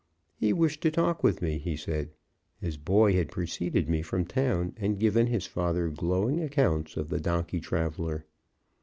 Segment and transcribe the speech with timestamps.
[0.35, 2.09] He wished to talk with me, he said.
[2.59, 7.19] His boy had preceded me from town and given his father glowing accounts of the
[7.19, 8.25] donkey traveler.